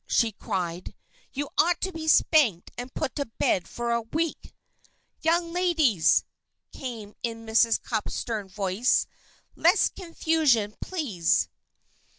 she 0.07 0.31
cried. 0.31 0.95
"You 1.31 1.49
ought 1.59 1.79
to 1.81 1.91
be 1.91 2.07
spanked 2.07 2.71
and 2.75 2.91
put 2.95 3.15
to 3.17 3.25
bed 3.25 3.67
for 3.67 3.91
a 3.91 4.01
week!" 4.01 4.51
"Young 5.21 5.53
ladies!" 5.53 6.23
came 6.71 7.13
in 7.21 7.45
Mrs. 7.45 7.79
Cupp's 7.79 8.15
stern 8.15 8.47
voice, 8.49 9.05
"less 9.55 9.89
confusion, 9.89 10.73
please!" 10.81 11.49